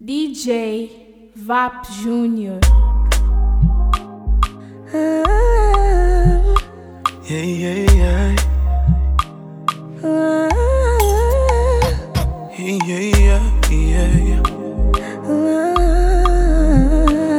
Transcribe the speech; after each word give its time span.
DJ 0.00 0.90
Vap 1.36 1.86
Júnior. 2.02 2.58
Yeah, 7.22 7.44
yeah, 7.44 7.92
yeah. 7.94 8.34
Yeah, 12.58 12.78
yeah, 12.88 13.42
yeah, 13.70 14.16
yeah. 14.18 14.42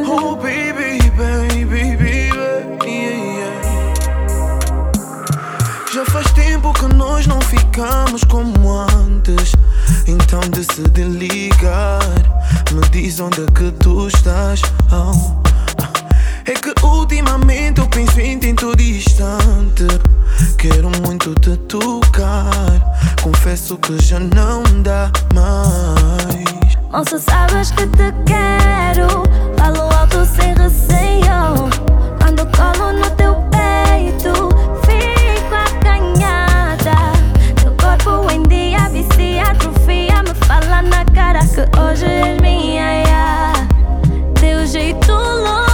Oh, 0.08 0.36
baby, 0.42 1.00
baby, 1.18 1.66
baby, 1.66 2.32
yeah, 2.86 3.18
yeah. 3.38 3.56
Já 5.94 6.06
faz 6.06 6.32
tempo 6.32 6.72
que 6.72 6.88
nós 6.96 7.28
não 7.28 7.42
ficamos 7.42 8.24
como 8.24 8.80
antes. 8.80 9.52
Então 10.08 10.40
decidi 10.50 11.04
ligar. 11.04 12.35
Me 12.74 12.82
diz 12.90 13.20
onde 13.20 13.44
é 13.44 13.46
que 13.48 13.72
tu 13.72 14.08
estás. 14.08 14.62
Oh. 14.92 15.42
É 16.46 16.54
que 16.54 16.74
ultimamente 16.86 17.80
eu 17.80 17.88
penso 17.88 18.20
em 18.20 18.38
ti 18.38 18.54
todo 18.54 18.80
instante. 18.80 19.88
Quero 20.58 20.92
muito 21.06 21.34
te 21.36 21.58
tocar. 21.68 22.54
Confesso 23.22 23.78
que 23.78 23.98
já 24.00 24.20
não 24.20 24.64
dá 24.84 25.12
mais. 25.34 26.76
Moça, 26.92 27.20
sabes 27.20 27.72
que 27.72 27.88
te 27.88 28.14
quero. 28.26 29.24
Falo 29.58 29.82
alto 29.94 30.26
sem 30.26 30.54
receio. 30.54 31.75
que 41.56 41.80
hoje 41.80 42.06
és 42.06 42.42
minha, 42.42 43.04
yeah. 43.04 43.68
teu 44.42 44.66
jeito 44.68 45.14
louco. 45.14 45.65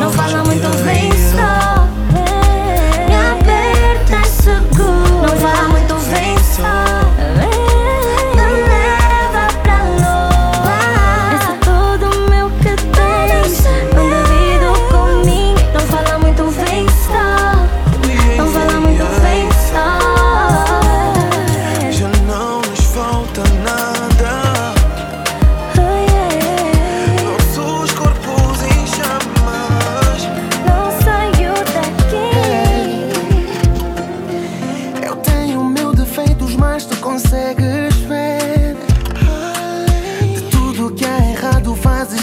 Não 0.00 0.12
fala 0.12 0.44
muito 0.44 0.68
bem 0.84 1.10
só. 1.12 1.97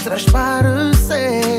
transparecer. 0.06 1.55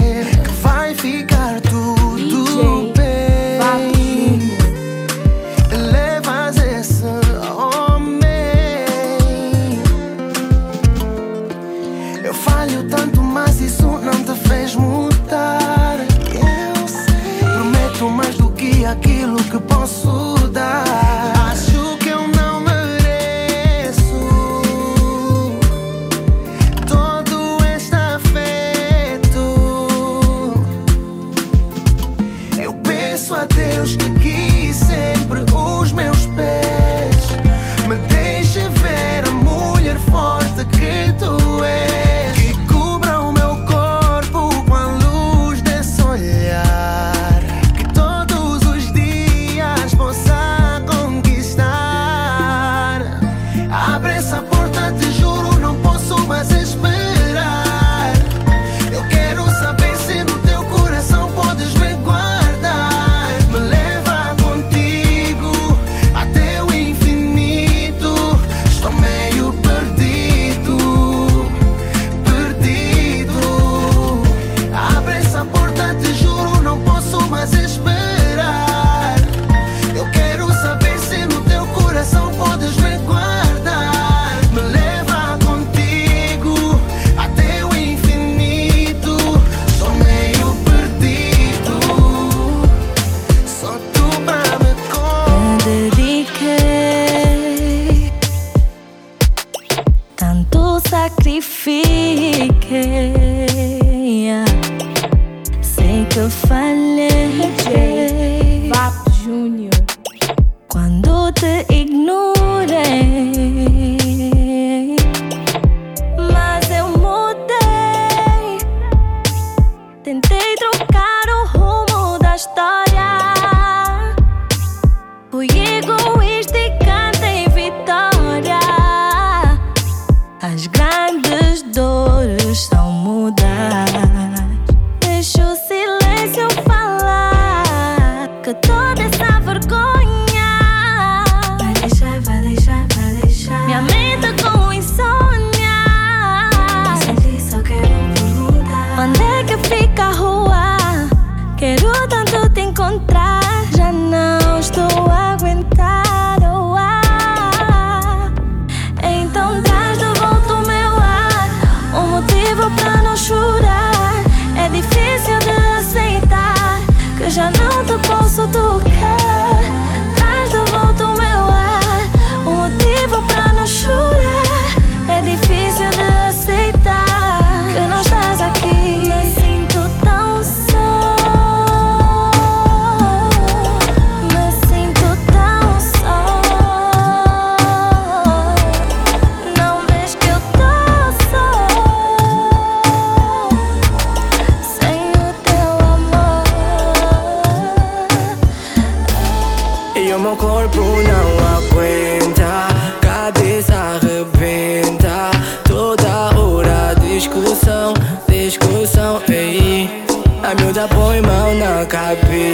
away. 41.42 41.75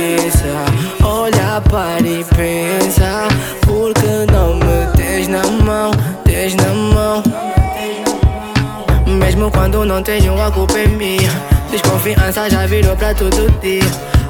cabeça 0.03 1.05
Olha 1.05 1.61
para 1.71 2.01
e 2.01 2.25
pensa 2.25 3.29
Porque 3.61 4.33
não 4.33 4.55
me 4.55 4.87
tens 4.97 5.29
na 5.29 5.43
mão, 5.65 5.91
tens 6.25 6.55
na 6.55 6.73
mão 6.75 7.23
Mesmo 9.07 9.51
quando 9.51 9.85
não 9.85 10.03
tenho 10.03 10.41
a 10.41 10.51
culpa 10.51 10.79
em 10.79 10.89
mim 10.89 11.19
Desconfiança 11.71 12.51
já 12.51 12.67
virou 12.67 12.97
pra 12.97 13.15
todo 13.15 13.51
dia 13.61 13.83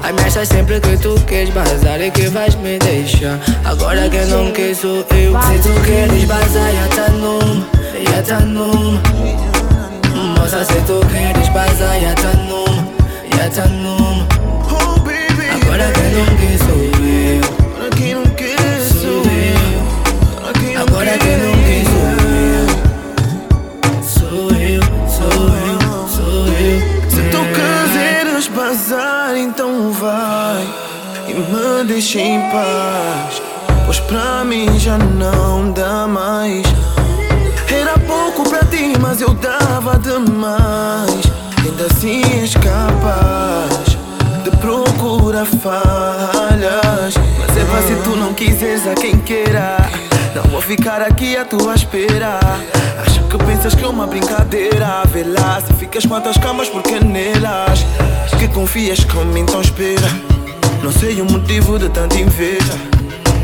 Ai 0.03 0.11
me 0.11 0.29
sempre 0.29 0.79
que 0.81 0.97
tu 0.97 1.15
queres 1.25 1.49
bazar 1.49 2.01
e 2.01 2.11
que 2.11 2.27
vais 2.27 2.55
me 2.55 2.77
deixar 2.79 3.39
Agora 3.63 4.09
quem 4.09 4.25
não 4.25 4.51
quer 4.51 4.75
sou 4.75 5.05
eu 5.11 5.33
Se 5.41 5.59
tu 5.59 5.81
queres 5.85 6.25
bazar 6.25 6.71
já 6.73 6.87
tá 6.95 7.09
num, 7.11 7.63
já 8.11 8.21
tá 8.21 8.39
num. 8.41 8.99
Moça 10.37 10.65
se 10.65 10.73
tu 10.81 10.99
queres 11.07 11.49
bazar 11.49 12.01
já 12.01 12.13
tá 12.15 12.33
num, 12.33 13.37
já 13.37 13.49
tá 13.49 13.67
num. 13.69 14.32
Agora 15.73 15.91
que 15.91 16.01
não 16.01 16.25
quer 16.37 16.57
sou 16.59 16.83
eu. 17.01 17.41
Agora 17.73 17.89
quem 17.95 18.13
não 18.13 18.25
quer 18.35 18.79
Sou 18.79 19.23
eu. 19.23 19.57
Agora 20.47 20.59
quem 20.61 20.77
não 20.77 20.85
Agora 20.85 21.17
que 21.17 21.27
quer 21.65 21.83
sou 24.05 24.49
eu. 24.51 24.51
Sou 24.51 24.51
eu, 24.51 24.81
sou 25.09 25.47
eu, 25.57 26.07
sou 26.07 26.45
eu. 26.45 26.77
Se 27.09 27.21
tu 27.31 27.39
quiseres 27.55 28.47
bazar, 28.49 29.35
então 29.35 29.91
vai 29.93 30.63
e 31.27 31.33
me 31.33 31.83
deixa 31.85 32.19
em 32.19 32.39
paz. 32.51 33.41
Pois 33.87 33.99
pra 34.01 34.43
mim 34.43 34.77
já 34.77 34.99
não 34.99 35.71
dá 35.71 36.05
mais. 36.05 36.67
Era 37.67 37.97
pouco 37.97 38.47
pra 38.47 38.63
ti, 38.65 38.93
mas 39.01 39.21
eu 39.21 39.33
dava 39.33 39.97
demais. 39.97 41.23
Ainda 41.65 41.87
assim 41.87 42.21
és 42.41 42.53
capaz 42.53 43.72
de 44.63 44.93
procurar 44.93 45.45
falhas. 45.45 47.13
Mas 47.39 47.57
é 47.57 47.65
fácil 47.65 48.01
tu 48.03 48.15
não 48.15 48.33
quiseres 48.33 48.87
a 48.87 48.93
quem 48.95 49.19
queira. 49.19 49.77
Não 50.33 50.43
vou 50.43 50.61
ficar 50.61 51.01
aqui 51.01 51.35
à 51.35 51.43
tua 51.43 51.75
espera. 51.75 52.39
Acho 53.05 53.21
que 53.23 53.37
pensas 53.39 53.75
que 53.75 53.83
é 53.83 53.87
uma 53.87 54.07
brincadeira. 54.07 55.03
Vê 55.11 55.23
lá 55.23 55.61
se 55.61 55.73
ficas 55.73 56.05
com 56.05 56.15
as 56.15 56.37
camas, 56.37 56.69
porque 56.69 56.99
nelas 56.99 57.85
que 58.39 58.47
confias 58.47 59.03
como 59.03 59.37
então 59.37 59.61
espera. 59.61 60.07
Não 60.81 60.91
sei 60.91 61.21
o 61.21 61.25
motivo 61.25 61.77
de 61.77 61.89
tanta 61.89 62.17
inveja. 62.17 62.73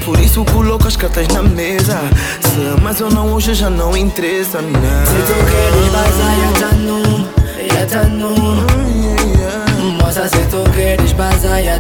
Por 0.05 0.19
isso 0.19 0.43
coloco 0.45 0.87
as 0.87 0.95
cartas 0.95 1.27
na 1.27 1.43
mesa. 1.43 1.99
Se 2.41 2.61
amas 2.77 3.01
ou 3.01 3.11
não, 3.11 3.33
hoje 3.33 3.53
já 3.53 3.69
não 3.69 3.95
interessa. 3.95 4.61
Não. 4.61 4.71
Se 4.71 5.21
tu 5.27 5.33
queres 5.51 5.91
bazar, 5.91 6.35
já 6.49 7.85
tá 7.87 8.03
numa, 8.03 8.68
já 10.19 10.27
tá 10.27 10.27
numa. 10.27 10.27
Moça, 10.27 10.27
se 10.27 10.45
tu 10.47 10.69
queres 10.71 11.13
bazar, 11.13 11.63
já 11.63 11.77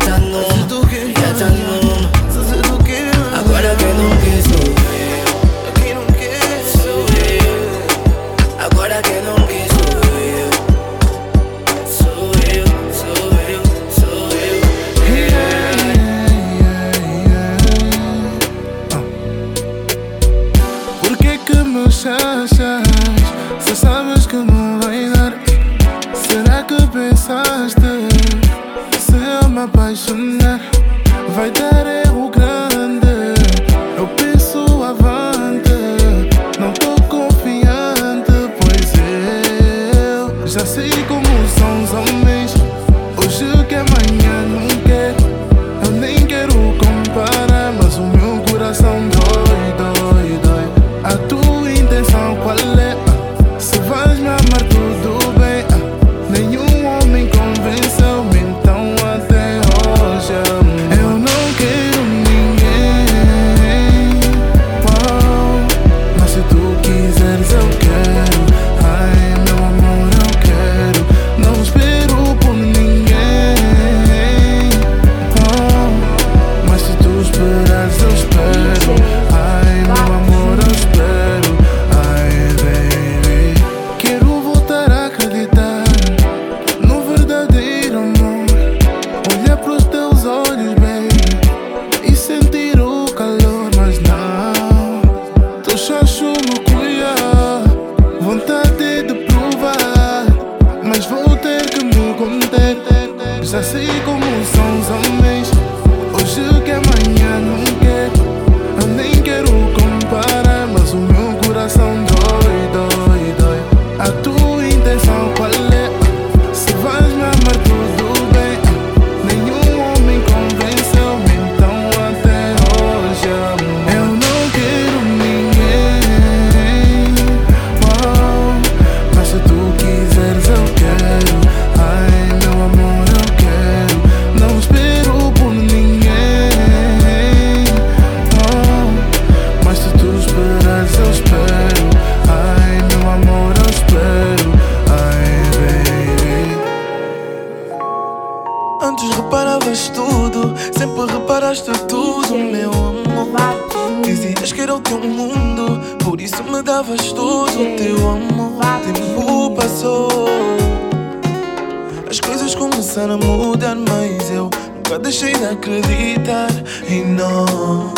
nós. 167.39 167.93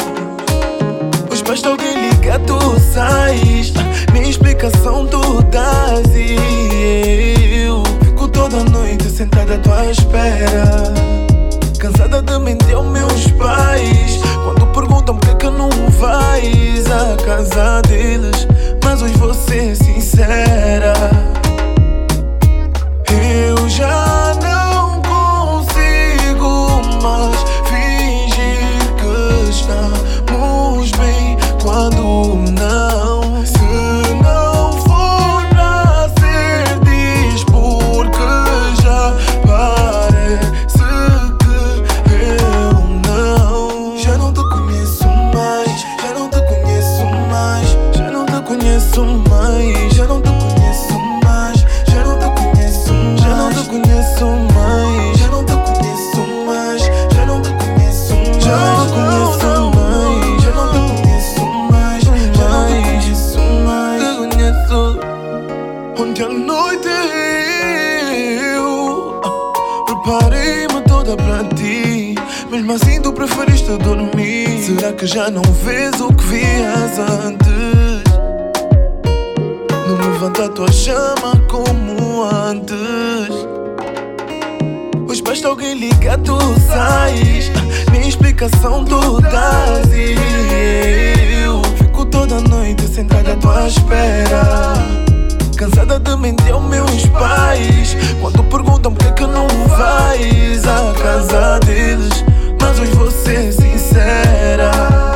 Pois 1.27 1.41
basta 1.41 1.69
alguém 1.69 2.09
ligar, 2.09 2.39
tu 2.39 2.59
sais. 2.79 3.73
Nem 4.13 4.29
explicação 4.29 5.07
tu 5.07 5.41
dás. 5.43 6.07
E 6.15 7.65
eu 7.65 7.83
fico 8.03 8.27
toda 8.27 8.63
noite 8.65 9.09
sentada 9.09 9.55
à 9.55 9.57
tua 9.57 9.85
espera. 9.85 10.93
Cansada 11.79 12.21
de 12.21 12.37
mentir 12.39 12.75
aos 12.75 12.87
meus 12.87 13.27
pais. 13.31 14.19
Quando 14.43 14.67
perguntam 14.73 15.17
por 15.17 15.29
que, 15.29 15.35
que 15.35 15.49
não 15.49 15.69
vais 15.99 16.85
à 16.91 17.17
casa 17.23 17.81
deles. 17.87 18.47
Mas 18.83 19.01
hoje 19.01 19.13
vou 19.15 19.33
ser 19.33 19.75
sincera. 19.75 20.93
Eu 23.09 23.69
já 23.69 24.33
não 24.41 24.50
Pais 85.31 85.45
alguém 85.45 85.75
liga, 85.75 86.17
tu 86.17 86.37
sais. 86.59 87.49
Nem 87.89 88.05
explicação 88.05 88.83
tu 88.83 89.21
dás. 89.21 89.87
E 89.93 90.13
eu 91.45 91.61
fico 91.77 92.05
toda 92.07 92.41
noite 92.41 92.85
sentada 92.85 93.31
à 93.31 93.35
tua 93.37 93.65
espera. 93.65 94.73
Cansada 95.55 96.01
de 96.01 96.17
mentir 96.17 96.51
aos 96.51 96.65
meus 96.65 97.05
pais. 97.05 97.95
Quando 98.19 98.43
perguntam 98.43 98.93
por 98.93 99.05
que, 99.05 99.13
que 99.13 99.25
não 99.25 99.47
vais 99.69 100.65
à 100.67 100.93
casa 101.01 101.59
deles. 101.59 102.25
Mas 102.59 102.77
hoje 102.77 102.91
vou 102.91 103.09
ser 103.09 103.53
sincera. 103.53 105.10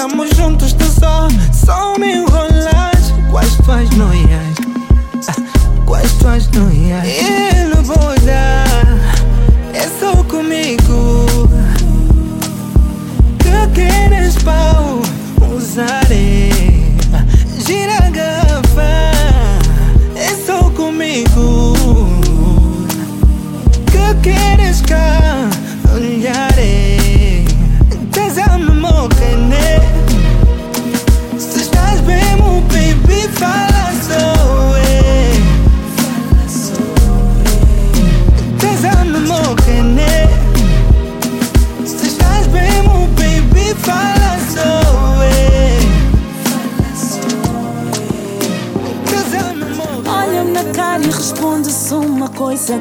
Estamos 0.00 0.30
juntos 0.34 0.72
coisa. 52.40 52.80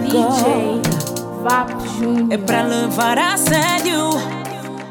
É 2.29 2.37
pra 2.37 2.61
levar 2.61 3.17
a 3.17 3.35
sério, 3.35 4.11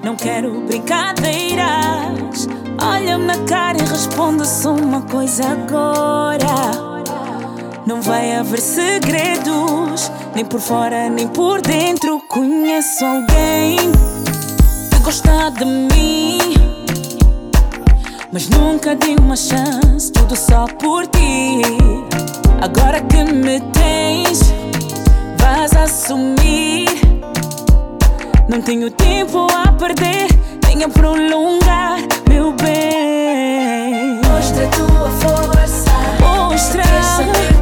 não 0.05 0.15
quero 0.15 0.61
brincadeiras. 0.61 2.47
Olha-me 2.79 3.25
na 3.25 3.39
cara 3.47 3.79
e 3.79 3.87
responde-se 3.87 4.69
uma 4.69 5.01
coisa 5.01 5.45
agora. 5.53 6.47
Não 7.87 8.03
vai 8.03 8.37
haver 8.37 8.61
segredos, 8.61 10.13
nem 10.35 10.45
por 10.45 10.61
fora 10.61 11.09
nem 11.09 11.29
por 11.29 11.63
dentro. 11.63 12.21
Conheço 12.29 13.07
alguém 13.07 13.79
que 14.91 14.99
gosta 15.03 15.49
de 15.49 15.65
mim. 15.65 16.39
Mas 18.31 18.51
nunca 18.51 18.95
dei 18.95 19.17
uma 19.17 19.35
chance, 19.35 20.13
tudo 20.13 20.37
só 20.37 20.67
por 20.67 21.07
ti. 21.07 21.63
Agora 22.61 23.01
que 23.03 23.23
me 23.23 23.61
tens, 23.73 24.53
vais 25.39 25.73
assumir. 25.77 26.89
Não 28.49 28.61
tenho 28.61 28.91
tempo 28.91 29.47
a 29.55 29.73
perder, 29.73 30.27
nem 30.67 30.83
a 30.83 30.89
prolongar, 30.89 32.01
meu 32.29 32.53
bem. 32.55 34.21
Mostra 34.29 34.65
a 34.65 34.71
tua 34.71 35.11
força, 35.21 35.93
mostra. 36.21 37.58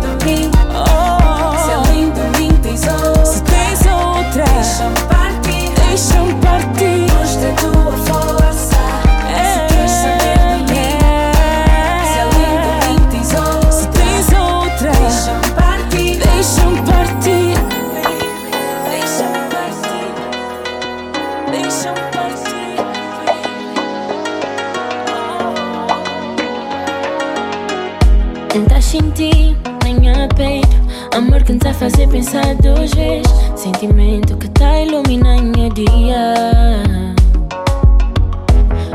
Tá 31.66 31.74
fazer 31.74 32.06
pensar 32.08 32.54
duas 32.56 32.92
vezes. 32.92 33.26
Sentimento 33.56 34.36
que 34.36 34.48
tá 34.50 34.80
iluminando 34.80 35.58
meu 35.58 35.68
dia. 35.70 36.34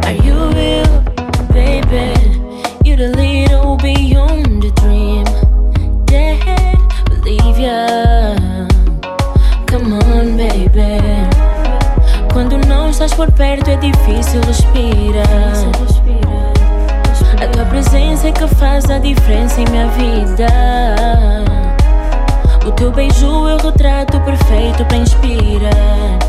Are 0.06 0.16
you 0.26 0.50
real, 0.54 1.04
baby? 1.50 2.14
You 2.86 2.96
the 2.96 3.10
little 3.18 3.76
beyond 3.76 4.62
the 4.62 4.72
dream. 4.80 5.26
Dead, 6.06 6.40
believe 7.10 7.62
ya. 7.62 8.36
Come 9.70 9.96
on, 9.96 10.38
baby. 10.38 11.02
Quando 12.32 12.58
não 12.68 12.90
estás 12.90 13.14
por 13.14 13.30
perto 13.34 13.70
é 13.70 13.76
difícil 13.76 14.40
respirar. 14.48 15.26
A 17.44 17.48
tua 17.48 17.66
presença 17.66 18.30
é 18.30 18.32
que 18.32 18.48
faz 18.56 18.90
a 18.90 18.98
diferença 18.98 19.60
em 19.60 19.66
minha 19.70 19.88
vida. 19.88 21.61
O 22.66 22.72
teu 22.74 22.92
beijo 22.92 23.48
é 23.48 23.56
o 23.56 23.58
retrato 23.58 24.20
perfeito 24.22 24.86
para 24.86 24.98
inspirar 24.98 26.20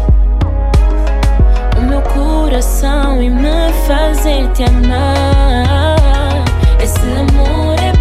o 1.77 1.83
meu 1.83 2.01
coração 2.03 3.23
e 3.23 3.29
me 3.29 3.73
fazer 3.87 4.49
te 4.53 4.65
amar. 4.65 6.45
Esse 6.83 7.01
amor 7.01 7.77
é 7.79 7.92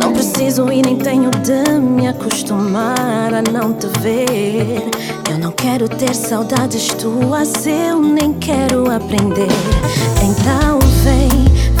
Não 0.00 0.12
preciso 0.14 0.72
e 0.72 0.80
nem 0.80 0.96
tenho 0.96 1.30
de 1.30 1.78
me 1.78 2.08
acostumar 2.08 3.34
a 3.34 3.42
não 3.52 3.74
te 3.74 3.86
ver. 4.00 4.82
Eu 5.30 5.38
não 5.38 5.52
quero 5.52 5.86
ter 5.88 6.14
saudades 6.14 6.88
tuas, 6.88 7.66
eu 7.66 8.00
nem 8.00 8.32
quero 8.32 8.90
aprender. 8.90 9.48
Então 10.22 10.78
vem, 11.02 11.28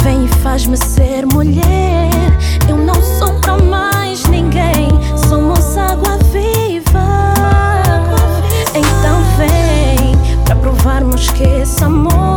vem 0.02 0.26
e 0.26 0.28
faz-me 0.42 0.76
ser 0.76 1.24
mulher. 1.24 2.10
Eu 2.68 2.76
não 2.76 3.00
sou 3.18 3.32
pra 3.40 3.56
mais 3.56 4.24
ninguém, 4.24 4.88
somos 5.28 5.78
água 5.78 6.18
viva. 6.30 7.32
Então 8.74 9.22
vem, 9.38 10.14
pra 10.44 10.56
provarmos 10.56 11.30
que 11.30 11.42
esse 11.42 11.82
amor. 11.82 12.33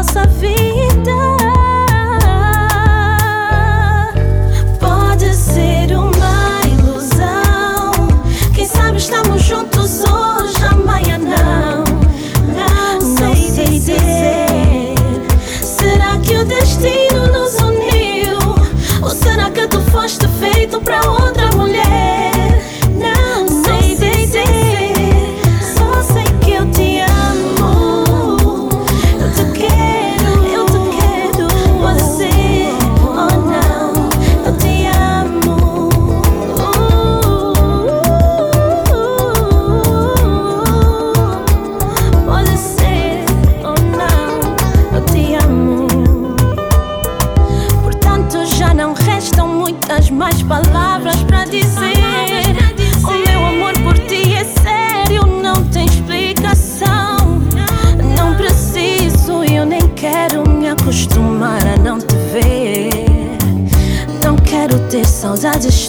nossa 0.00 0.26
vida. 0.40 0.69
cause 65.40 65.56
I 65.56 65.58
just 65.58 65.79